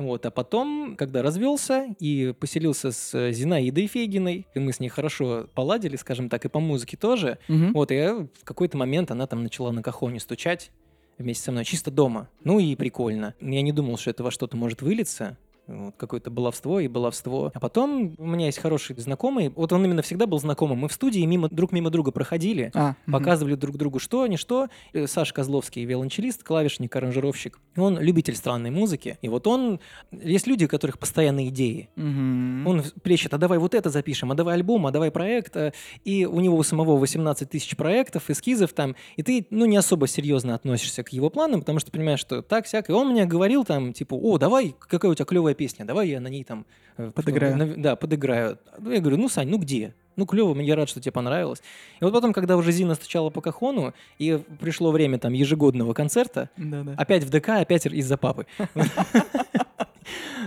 [0.00, 5.46] Вот, а потом, когда развелся и поселился с Зинаидой Фегиной, и мы с ней хорошо
[5.54, 7.72] поладили, скажем так, и по музыке тоже, Мгм.
[7.74, 10.70] вот, и в какой-то момент она там начала на кахоне стучать
[11.18, 12.28] вместе со мной, чисто дома.
[12.44, 13.34] Ну и прикольно.
[13.42, 15.36] Я не думал, что это во что-то может вылиться.
[15.66, 17.50] Вот, какое-то баловство и баловство.
[17.54, 19.50] А потом у меня есть хороший знакомый.
[19.50, 20.78] Вот он именно всегда был знакомым.
[20.78, 22.70] Мы в студии мимо, друг мимо друга проходили.
[22.74, 22.94] А.
[23.10, 24.68] Показывали друг другу что, не что.
[24.92, 27.60] Э, Саша Козловский, виолончелист, клавишник, аранжировщик.
[27.76, 29.18] Он любитель странной музыки.
[29.22, 29.80] И вот он...
[30.10, 31.88] Есть люди, у которых постоянные идеи.
[31.96, 32.66] Мгм.
[32.66, 35.56] Он плещет, а давай вот это запишем, а давай альбом, а давай проект.
[35.56, 35.72] а».
[36.04, 38.96] И у него у самого 18 тысяч проектов, эскизов там.
[39.16, 42.66] И ты, ну, не особо серьезно относишься к его планам, потому что понимаешь, что так,
[42.66, 42.90] сяк.
[42.90, 46.20] И он мне говорил там, типа, о, давай, какая у тебя клевая песня, давай я
[46.20, 46.66] на ней там...
[46.96, 47.56] э, Подыграю.
[47.56, 48.58] на- да, подыграю.
[48.78, 49.94] Ну, я говорю, ну, Сань, ну где?
[50.16, 51.62] Ну, клево, я рад, что тебе понравилось.
[52.00, 56.50] И вот потом, когда уже Зина стучала по кахону, и пришло время там ежегодного концерта,
[56.56, 56.94] Да-да.
[56.96, 58.46] Опять в ДК, опять из-за папы.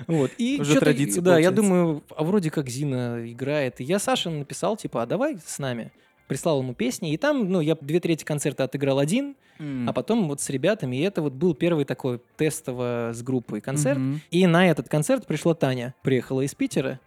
[0.07, 0.31] Вот.
[0.37, 1.61] И Уже традиция Да, я получается.
[1.61, 3.79] думаю, а вроде как Зина играет.
[3.79, 5.91] И я Саше написал, типа, а давай с нами.
[6.27, 9.89] Прислал ему песни, и там, ну, я две трети концерта отыграл один, М.
[9.89, 13.99] а потом вот с ребятами, и это вот был первый такой тестово с группой концерт.
[13.99, 14.21] Мгм.
[14.31, 16.99] И на этот концерт пришла Таня, приехала из Питера.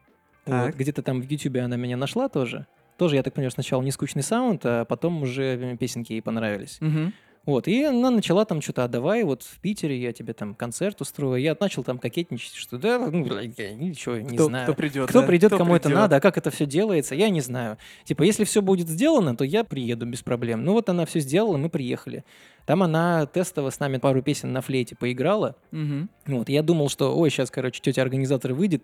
[0.44, 2.66] Вот, где-то там в Ютубе она меня нашла тоже.
[2.98, 6.78] Тоже, я так понимаю, сначала не скучный саунд, а потом уже песенки ей понравились.
[6.80, 7.12] Мгм.
[7.46, 11.00] Вот, и она начала там что-то, а давай вот в Питере я тебе там концерт
[11.00, 11.40] устрою.
[11.40, 14.64] Я начал там кокетничать, что да, ну, я ничего не Кто, знаю.
[14.64, 15.08] кто придет?
[15.08, 15.26] Кто да?
[15.28, 15.98] придет, Кто кому это придет?
[16.00, 17.78] надо, а как это все делается, я не знаю.
[18.04, 20.64] Типа, если все будет сделано, то я приеду без проблем.
[20.64, 22.24] Ну вот она все сделала, мы приехали.
[22.66, 25.54] Там она тестово с нами пару песен на флейте поиграла.
[25.70, 26.10] Мгм.
[26.26, 28.82] Вот, я думал, что, ой, сейчас, короче, тетя организатор выйдет,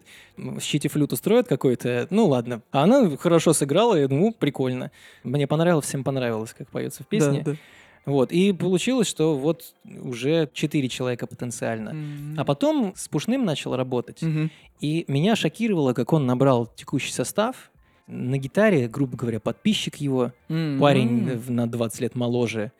[0.60, 2.62] щите флют устроит какой-то, ну ладно.
[2.70, 4.92] А она хорошо сыграла, я думаю, прикольно.
[5.24, 7.42] Мне понравилось, всем понравилось, как поется в песне.
[7.44, 7.56] Да, да.
[8.04, 11.90] Вот, и получилось, что вот уже четыре человека потенциально.
[11.90, 12.34] М.
[12.36, 14.22] А потом с Пушным начал работать.
[14.22, 14.50] Мгм.
[14.80, 17.70] И меня шокировало, как он набрал текущий состав.
[18.08, 20.80] На гитаре, грубо говоря, подписчик его, М.
[20.80, 22.72] парень на 20 лет моложе.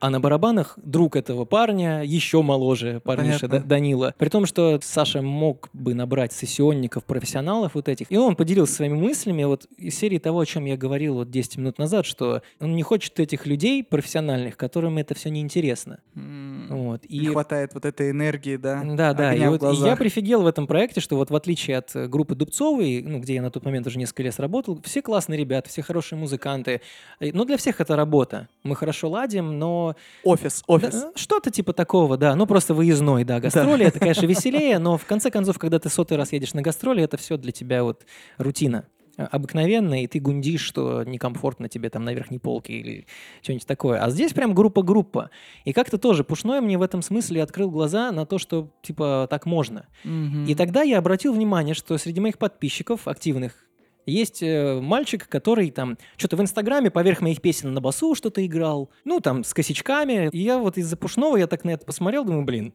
[0.00, 3.48] А на барабанах друг этого парня, еще моложе, парниша Понятно.
[3.48, 4.14] Да- Данила.
[4.16, 8.10] При том, что Саша мог бы набрать сессионников, профессионалов вот этих.
[8.12, 11.58] И он поделился своими мыслями вот из серии того, о чем я говорил вот 10
[11.58, 15.98] минут назад, что он не хочет этих людей профессиональных, которым это все неинтересно.
[16.14, 16.66] М.
[16.70, 17.08] Вот.
[17.08, 18.82] Не хватает вот этой энергии, да?
[18.84, 19.34] Да, да.
[19.34, 22.36] И вот и я прифигел в этом проекте, что вот в отличие от э, группы
[22.36, 25.82] Дубцовой, ну, где я на тот момент уже несколько лет работал, все классные ребята, все
[25.82, 26.82] хорошие музыканты.
[27.18, 28.48] Э, Но для всех это работа.
[28.62, 29.87] Мы хорошо ладим, но...
[30.24, 30.92] Офис, офис.
[30.92, 32.34] Да, что-то типа такого, да.
[32.34, 33.40] Ну, просто выездной, да.
[33.40, 37.02] Гастроли, это, конечно, веселее, но в конце концов, когда ты сотый раз едешь на гастроли,
[37.02, 38.04] это все для тебя вот
[38.38, 38.84] рутина
[39.16, 43.06] э, обыкновенная, и ты гундишь, что некомфортно тебе там на верхней полке или
[43.42, 44.02] что-нибудь такое.
[44.02, 45.30] А здесь прям группа-группа.
[45.64, 49.46] И как-то тоже Пушной мне в этом смысле открыл глаза на то, что типа так
[49.46, 49.86] можно.
[50.04, 50.46] Мгм.
[50.46, 53.67] И тогда я обратил внимание, что среди моих подписчиков, активных,
[54.10, 58.90] есть э, мальчик, который там что-то в Инстаграме поверх моих песен на басу что-то играл,
[59.04, 60.28] ну там с косячками.
[60.32, 62.74] И я вот из-за Пушного я так на это посмотрел, думаю, блин,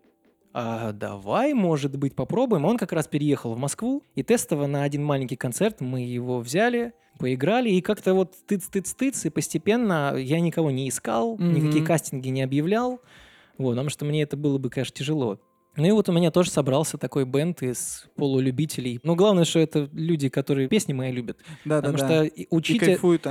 [0.53, 2.65] а давай, может быть, попробуем.
[2.65, 6.93] Он как раз переехал в Москву, и тестово на один маленький концерт мы его взяли,
[7.17, 11.53] поиграли, и как-то вот тыц-тыц-тыц, и постепенно я никого не искал, Мгм.
[11.55, 13.01] никакие кастинги не объявлял,
[13.57, 15.39] вот, потому что мне это было бы, конечно, тяжело
[15.75, 18.99] Ну и вот у меня тоже собрался такой бенд из полулюбителей.
[19.03, 21.39] Но главное, что это люди, которые песни мои любят.
[21.65, 22.43] Да, Потому да, что да.
[22.51, 22.81] учить,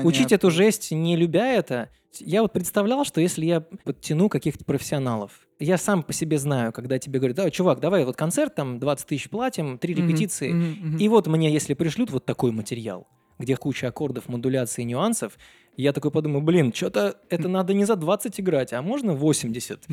[0.05, 1.89] учить эту жесть, не любя это,
[2.21, 6.99] я вот представлял, что если я подтяну каких-то профессионалов, я сам по себе знаю, когда
[6.99, 10.97] тебе говорят, да, чувак, давай вот концерт, там 20 тысяч платим, три репетиции, мгм, мгм.
[10.99, 13.07] и вот мне, если пришлют вот такой материал,
[13.39, 15.39] где куча аккордов, модуляций, нюансов,
[15.77, 19.87] я такой подумаю, блин, что-то это надо не за 20 играть, а можно 80.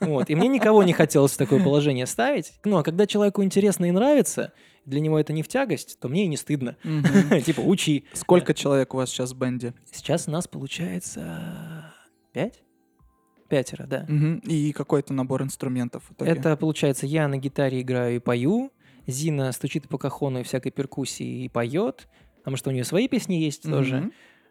[0.00, 0.30] Вот.
[0.30, 2.52] И мне никого не хотелось в такое положение ставить.
[2.64, 4.52] Ну, а когда человеку интересно и нравится,
[4.86, 6.76] для него это не в тягость, то мне и не стыдно.
[7.44, 8.06] Типа, учи.
[8.14, 9.74] Сколько человек у вас сейчас в бенде?
[9.92, 11.92] Сейчас у нас получается
[12.32, 12.62] пять?
[13.48, 14.06] Пятеро, да.
[14.44, 16.04] И какой-то набор инструментов?
[16.18, 18.72] Это, получается, я на гитаре играю и пою,
[19.06, 23.34] Зина стучит по кахону и всякой перкуссии и поет, потому что у нее свои песни
[23.34, 24.10] есть тоже.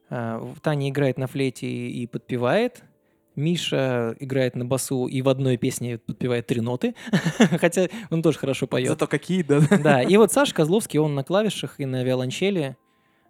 [0.10, 2.84] В- Таня играет на флейте и подпевает.
[3.36, 6.96] Миша играет на басу и в одной песне подпевает три ноты,
[7.60, 8.88] хотя он тоже хорошо поет.
[8.88, 9.60] Зато какие, да?
[9.84, 12.78] Да, и вот Саша Козловский, он на клавишах и на виолончели.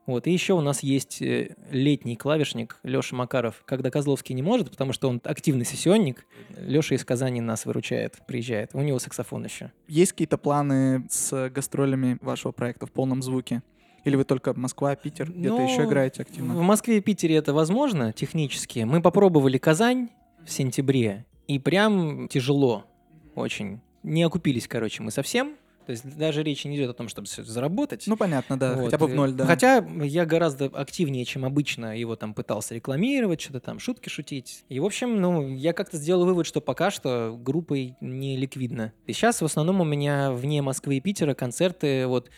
[0.05, 4.69] Вот, и еще у нас есть э, летний клавишник Леша Макаров, когда Козловский не может,
[4.69, 6.27] потому что он активный сессионник.
[6.55, 8.69] Леша из Казани нас выручает, приезжает.
[8.73, 9.71] У него саксофон еще.
[9.87, 13.63] Есть какие-то планы с гастролями вашего проекта в полном звуке?
[14.05, 16.53] Или вы только Москва, Питер, где-то Ну, еще играете В активно?
[16.61, 18.79] Москве и Питере это возможно технически.
[18.79, 20.09] Мы попробовали Казань
[20.45, 22.85] в сентябре, и прям тяжело
[23.33, 23.81] очень.
[24.03, 25.55] Не окупились, короче, мы совсем.
[25.85, 28.05] То есть даже речи не идет о том, чтобы заработать.
[28.07, 29.45] Ну, понятно, да, Вот, хотя бы в ноль, да.
[29.45, 34.65] Хотя я гораздо активнее, чем обычно, его там пытался рекламировать, что-то там, шутки шутить.
[34.67, 38.93] И, в общем, ну, я как-то сделал вывод, что пока что группой не ликвидно.
[39.05, 42.31] И сейчас в основном у меня вне Москвы и Питера концерты, вот,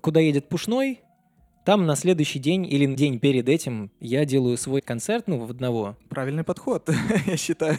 [0.00, 1.00] куда едет Пушной,
[1.64, 5.96] там на следующий день или день перед этим я делаю свой концерт, ну, в одного.
[6.10, 6.88] Правильный подход,
[7.26, 7.78] я считаю.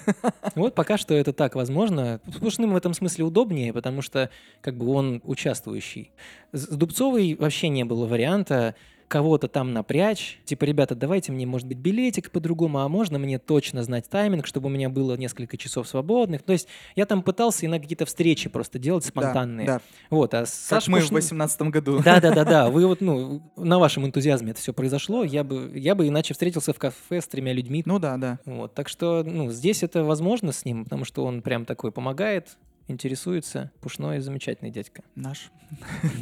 [0.56, 2.20] Вот пока что это так возможно.
[2.28, 6.12] С Пушным в этом смысле удобнее, потому что как бы он участвующий.
[6.52, 8.76] С Дубцовой вообще не было варианта
[9.08, 10.40] кого-то там напрячь.
[10.46, 14.68] Типа, ребята, давайте мне, может быть, билетик по-другому, а можно мне точно знать тайминг, чтобы
[14.68, 16.42] у меня было несколько часов свободных.
[16.44, 19.68] То есть я там пытался и на какие-то встречи просто делать Да, спонтанные.
[19.68, 22.02] Да, Вот, а как Саша мы в Пушн- 18 году.
[22.04, 22.70] да, да, да, да.
[22.76, 25.24] Вы вот, ну, на вашем энтузиазме это все произошло.
[25.24, 27.84] Я бы, я бы иначе встретился в кафе с тремя людьми.
[27.86, 28.40] Ну да, да.
[28.46, 32.58] Вот, так что, ну, здесь это возможно с ним, потому что он прям такой помогает,
[32.88, 33.72] интересуется.
[33.82, 35.04] Пушной замечательный дядька.
[35.16, 35.52] Наш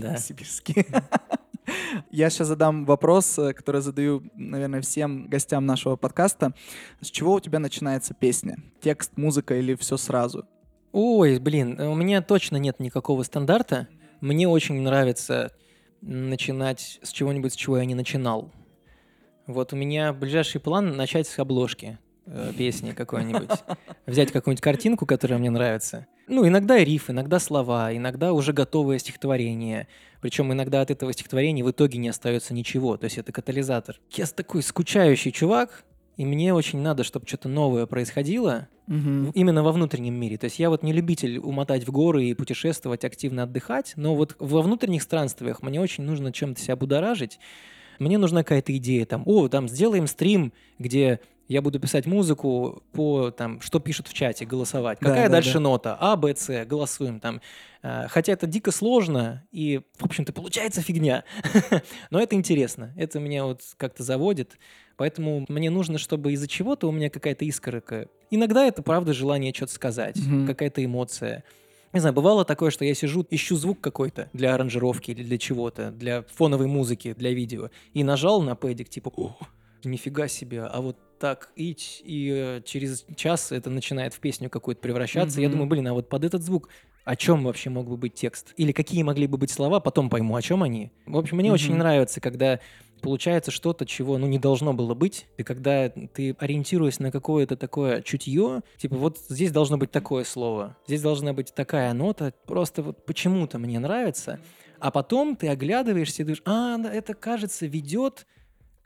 [0.01, 0.17] Да.
[0.17, 0.85] сибирский.
[2.11, 6.53] Я сейчас задам вопрос, э, который задаю, наверное, всем гостям нашего подкаста.
[7.01, 8.57] С чего у тебя начинается песня?
[8.81, 10.45] Текст, музыка или все сразу?
[10.91, 13.87] Ой, блин, у меня точно нет никакого стандарта.
[14.21, 15.51] Мне очень нравится
[16.01, 18.51] начинать с чего-нибудь, с чего я не начинал.
[19.47, 23.49] Вот у меня ближайший план начать с обложки э, песни какой-нибудь.
[24.05, 26.07] Взять какую-нибудь картинку, которая мне нравится.
[26.27, 29.87] Ну, иногда риф, иногда слова, иногда уже готовое стихотворение.
[30.21, 32.95] Причем иногда от этого стихотворения в итоге не остается ничего.
[32.97, 33.99] То есть это катализатор.
[34.11, 35.83] Я такой скучающий чувак,
[36.15, 40.37] и мне очень надо, чтобы что-то новое происходило, в- именно во внутреннем мире.
[40.37, 44.35] То есть я вот не любитель умотать в горы и путешествовать, активно отдыхать, но вот
[44.39, 47.39] во внутренних странствиях мне очень нужно чем-то себя будоражить.
[47.99, 51.19] Мне нужна какая-то идея, там, о, там, сделаем стрим, где
[51.53, 54.97] я буду писать музыку по, там, что пишут в чате, голосовать.
[54.99, 55.59] Да, Какая да, дальше да.
[55.59, 55.97] нота?
[55.99, 57.41] А, Б, С, голосуем там.
[57.81, 61.23] А, Хотя это дико сложно, и, в общем-то, получается фигня.
[62.09, 64.57] Но это интересно, это меня вот как-то заводит.
[64.97, 68.09] Поэтому мне нужно, чтобы из-за чего-то у меня какая-то искорка.
[68.31, 70.47] Иногда это, правда, желание что-то сказать, Мгм.
[70.47, 71.43] какая-то эмоция.
[71.93, 75.91] Не знаю, бывало такое, что я сижу, ищу звук какой-то для аранжировки или для чего-то,
[75.91, 79.37] для фоновой музыки, для видео, и нажал на пэдик, типа, о,
[79.89, 84.81] нифига себе, а вот так, и, и э, через час это начинает в песню какую-то
[84.81, 85.39] превращаться.
[85.39, 85.51] Я Мгм.
[85.53, 86.69] думаю, блин, а вот под этот звук
[87.05, 88.53] о чем вообще мог бы быть текст?
[88.57, 90.91] Или какие могли бы быть слова, потом пойму, о чем они.
[91.05, 91.79] В общем, мне очень Мгм.
[91.79, 92.59] нравится, когда
[93.01, 95.27] получается что-то, чего, ну, не должно было быть.
[95.37, 100.77] И когда ты, ориентируясь на какое-то такое чутье, типа, вот здесь должно быть такое слово,
[100.87, 104.39] здесь должна быть такая нота, просто вот почему-то мне нравится.
[104.79, 108.25] А потом ты оглядываешься и думаешь, а, это, кажется, ведет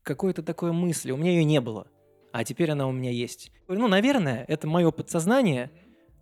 [0.08, 1.12] какой-то такой мысли.
[1.12, 1.88] У меня ее не было,
[2.32, 3.52] а теперь она у меня есть.
[3.68, 5.70] Ну, наверное, это мое подсознание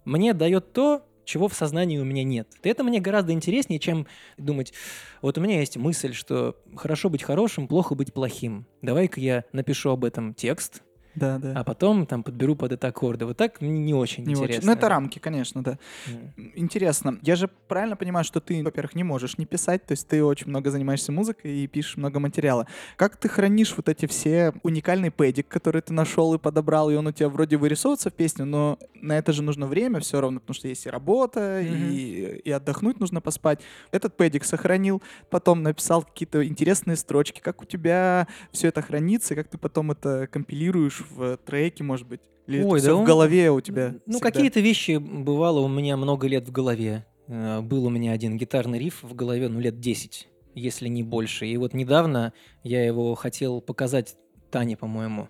[0.04, 2.48] мне дает то, чего в сознании у меня нет.
[2.64, 4.74] Это мне гораздо интереснее, чем думать,
[5.22, 8.68] вот у меня есть мысль, что хорошо быть хорошим, плохо быть плохим.
[8.82, 10.82] Давай-ка я напишу об этом текст,
[11.16, 11.54] Да, да.
[11.56, 13.26] а потом там подберу под это аккорды.
[13.26, 14.44] Вот так мне не очень Не очень.
[14.46, 14.72] интересно.
[14.72, 15.78] Ну, это рамки, конечно, да.
[16.08, 16.52] М.
[16.56, 17.20] Интересно.
[17.22, 20.48] Я же правильно понимаю, что ты, во-первых, не можешь не писать, то есть ты очень
[20.50, 22.68] много занимаешься музыкой и пишешь много материала.
[22.96, 27.08] Как ты хранишь вот эти все уникальный пэдик, который ты нашел и подобрал, и он
[27.08, 30.56] у тебя вроде вырисовывается в песню, но на это же нужно время все равно, потому
[30.56, 31.90] что есть и работа, Мгм.
[31.92, 33.60] и, и отдохнуть нужно поспать.
[33.92, 37.40] Этот пэдик сохранил, потом написал какие-то интересные строчки.
[37.40, 42.08] Как у тебя все это хранится, и как ты потом это компилируешь в треке, может
[42.08, 42.22] быть?
[42.48, 43.96] Или Ой, все да в он- голове у тебя?
[44.06, 44.32] Ну, всегда?
[44.32, 47.06] какие-то вещи бывало у меня много лет в голове.
[47.28, 51.48] Э, Был у меня один гитарный риф в голове, ну, лет 10, если не больше.
[51.48, 54.16] И вот недавно я его хотел показать
[54.52, 55.30] Тане, по-моему.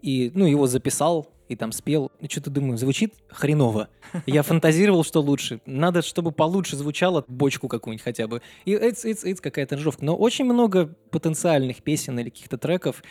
[0.00, 2.12] И, ну, его записал и там спел.
[2.20, 3.88] И что-то думаю, звучит хреново.
[4.26, 5.60] Я фантазировал, что лучше.
[5.66, 8.40] Надо, чтобы получше звучало, бочку какую-нибудь хотя бы.
[8.64, 10.04] И it's, it's, it's какая-то жовка.
[10.04, 13.02] Но очень много потенциальных песен или каких-то треков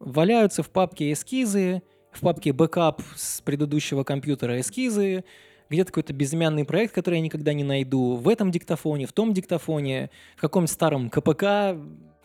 [0.00, 1.82] валяются в папке эскизы,
[2.12, 5.24] в папке бэкап с предыдущего компьютера эскизы,
[5.70, 10.10] где-то какой-то безымянный проект, который я никогда не найду, в этом диктофоне, в том диктофоне,
[10.36, 11.76] в каком-нибудь старом КПК.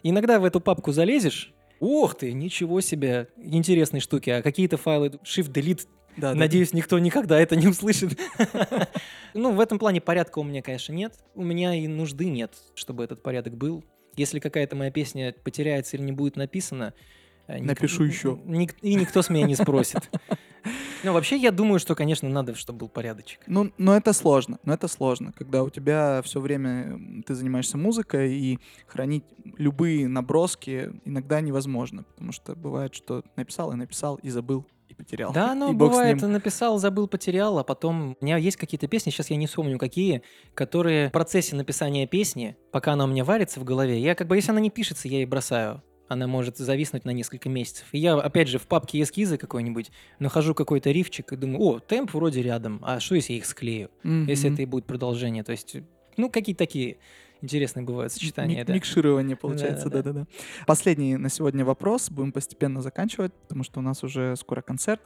[0.01, 5.88] Иногда в эту папку залезешь, ох ты, ничего себе, интересные штуки, а какие-то файлы, Shift-Delete,
[6.15, 8.17] Да, да, надеюсь, никто никогда это не услышит.
[9.36, 11.15] Ну, в этом плане порядка у меня, конечно, нет.
[11.33, 13.83] У меня и нужды нет, чтобы этот порядок был.
[14.15, 16.93] Если какая-то моя песня потеряется или не будет написана,
[17.47, 18.03] э, ник- Напишу
[18.45, 20.10] ник- и никто с меня не спросит.
[21.03, 23.41] Ну, вообще, я думаю, что, конечно, надо, чтобы был порядочек.
[23.47, 28.34] Ну, но это сложно, но это сложно, когда у тебя все время ты занимаешься музыкой
[28.34, 29.25] и хранить
[29.58, 35.34] любые наброски иногда невозможно, потому что бывает, что написал и написал и забыл и потерял.
[35.34, 36.32] Да, ну, и бог с бывает, ним.
[36.32, 38.15] написал, забыл, потерял, а потом...
[38.21, 40.21] У меня есть какие-то песни, сейчас я не вспомню какие,
[40.53, 44.38] которые в процессе написания песни, пока она у меня варится в голове, я как бы,
[44.38, 45.84] если она не пишется, я ее бросаю.
[46.09, 47.85] Она может зависнуть на несколько месяцев.
[47.91, 52.13] И я, опять же, в папке эскизы какой-нибудь нахожу какой-то рифчик и думаю, о, темп
[52.13, 53.89] вроде рядом, а что если я их склею?
[54.03, 54.53] Если Мгм.
[54.53, 55.43] это и будет продолжение.
[55.43, 55.77] То есть,
[56.17, 56.97] ну, какие-то такие
[57.41, 58.59] интересные бывают сочетания.
[58.59, 58.73] Мик- да.
[58.73, 60.27] Микширование получается, да-да-да.
[60.67, 65.01] Последний на сегодня вопрос, будем постепенно заканчивать, потому что у нас уже скоро концерт.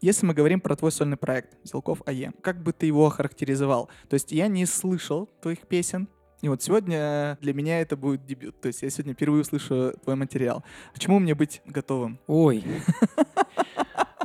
[0.00, 3.90] Если мы говорим про твой сольный проект «Зелков АЕ», как бы ты его охарактеризовал?
[4.08, 6.08] То есть я не слышал твоих песен,
[6.42, 8.60] и вот сегодня для меня это будет дебют.
[8.60, 10.64] То есть я сегодня впервые услышу твой материал.
[10.94, 12.18] К чему мне быть готовым?
[12.26, 12.64] Ой.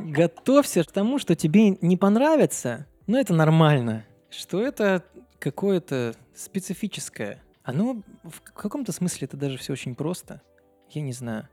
[0.00, 4.04] Готовься к тому, что тебе не понравится, но это нормально.
[4.30, 5.04] Что это
[5.38, 7.42] какое-то специфическое.
[7.62, 10.42] Оно в каком-то смысле это даже все очень просто.
[10.90, 11.48] Я не знаю.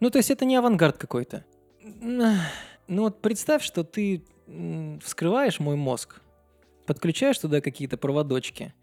[0.00, 1.44] Ну, то есть это не авангард какой-то.
[1.80, 4.24] Ну вот представь, что ты
[5.02, 6.22] вскрываешь мой мозг,
[6.86, 8.74] подключаешь туда какие-то проводочки,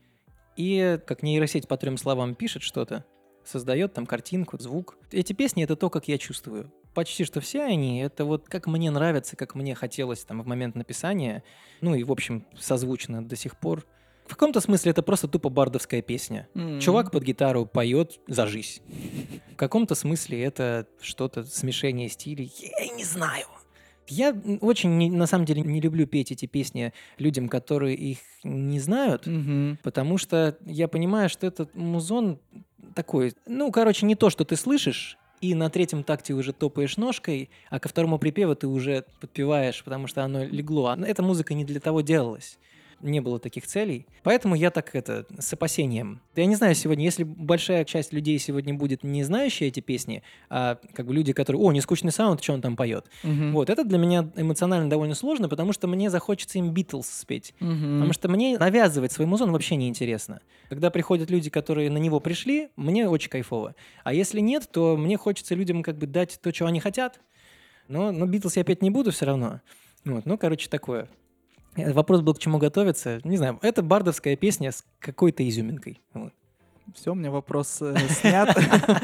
[0.56, 3.06] и как нейросеть по трем словам пишет что-то,
[3.44, 4.98] создает там картинку, звук.
[5.12, 6.72] Эти песни— это то, как я чувствую.
[6.94, 10.76] Почти что все они— это вот как мне нравится, как мне хотелось там в момент
[10.76, 11.44] написания.
[11.82, 13.86] Ну и, в общем, созвучно до сих пор.
[14.26, 16.48] В каком-то смысле это просто тупо бардовская песня.
[16.80, 18.82] Чувак под гитару поет «Зажись».
[19.52, 22.52] В каком-то смысле это что-то смешение стилей.
[22.58, 23.46] Я не знаю.
[24.08, 28.80] Я очень, не- на самом деле, не люблю петь эти песни людям, которые их не
[28.80, 29.80] знают, Мгм.
[29.84, 32.40] потому что я понимаю, что этот музон
[32.94, 37.50] такой, ну, короче, не то, что ты слышишь, и на третьем такте уже топаешь ножкой,
[37.70, 40.88] а ко второму припеву ты уже подпеваешь, потому что оно легло.
[40.88, 42.58] А Эта музыка не для того делалась.
[43.06, 44.08] Не было таких целей.
[44.24, 46.22] Поэтому я так это, с опасением.
[46.36, 50.80] Я не знаю сегодня, если большая часть людей сегодня будет не знающие эти песни, а
[50.96, 53.06] как бы люди, которые, о, не скучный саунд, что он там поет.
[53.22, 53.54] Мгм.
[53.54, 57.54] Вот, это для меня эмоционально довольно сложно, потому что мне захочется им Битлз спеть.
[57.60, 58.00] Мгм.
[58.00, 60.42] Потому что мне навязывать свой музон вообще не интересно.
[60.70, 63.76] Когда приходят люди, которые на него пришли, мне очень кайфово.
[64.04, 67.20] А если нет, то мне хочется людям как бы дать то, чего они хотят.
[67.88, 69.62] Но, но Битлз я петь не буду все равно.
[70.06, 71.08] Вот, ну, короче, такое.
[71.76, 73.20] Вопрос был, к чему готовиться.
[73.24, 76.02] Не знаю, это бардовская песня с какой-то изюминкой.
[76.14, 76.34] Вот.
[76.94, 78.56] Все, у меня вопрос э, снят.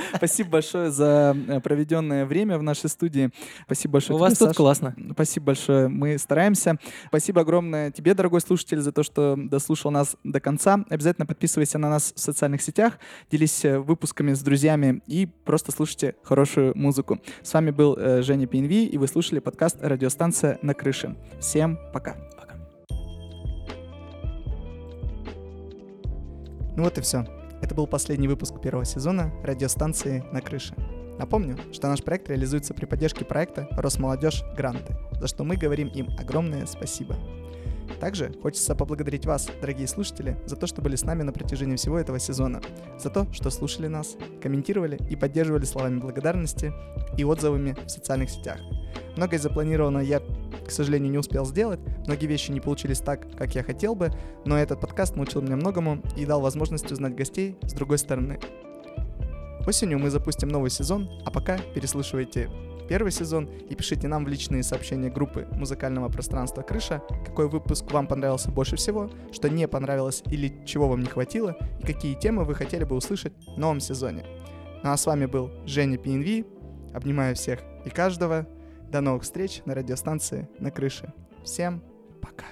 [0.16, 3.32] Спасибо большое за э, проведенное время в нашей студии.
[3.66, 4.16] Спасибо большое.
[4.16, 4.96] У тебе, вас тут классно.
[5.14, 5.88] Спасибо большое.
[5.88, 6.78] Мы стараемся.
[7.08, 10.86] Спасибо огромное тебе, дорогой слушатель, за то, что дослушал нас до конца.
[10.90, 13.00] Обязательно подписывайся на нас в социальных сетях,
[13.32, 17.20] делись э, выпусками с друзьями и просто слушайте хорошую музыку.
[17.42, 21.16] С вами был э, Женя Пинви, и вы слушали подкаст «Радиостанция на крыше».
[21.40, 22.16] Всем пока.
[26.76, 27.26] Ну вот и все.
[27.62, 30.74] Это был последний выпуск первого сезона радиостанции «На крыше».
[31.20, 36.10] Напомню, что наш проект реализуется при поддержке проекта «Росмолодежь Гранты», за что мы говорим им
[36.18, 37.16] огромное спасибо.
[38.00, 42.00] Также хочется поблагодарить вас, дорогие слушатели, за то, что были с нами на протяжении всего
[42.00, 42.62] этого сезона,
[42.98, 46.74] за то, что слушали нас, комментировали и поддерживали словами благодарности
[47.18, 48.58] и отзывами в социальных сетях.
[49.18, 50.22] Многое запланировано я,
[50.66, 51.80] к сожалению, не успел сделать,
[52.12, 54.12] многие вещи не получились так, как я хотел бы,
[54.44, 58.38] но этот подкаст научил меня многому и дал возможность узнать гостей с другой стороны.
[59.66, 62.50] Осенью мы запустим новый сезон, а пока переслушивайте
[62.90, 68.08] первый сезон и пишите нам в личные сообщения группы музыкального пространства «Крыша», какой выпуск вам
[68.08, 72.56] понравился больше всего, что не понравилось или чего вам не хватило, и какие темы вы
[72.56, 74.26] хотели бы услышать в новом сезоне.
[74.84, 76.46] Ну а с вами был Женя Пинви.
[76.94, 78.46] Обнимаю всех и каждого.
[78.92, 81.14] До новых встреч на радиостанции «На крыше».
[81.46, 81.82] Всем
[82.22, 82.46] пока.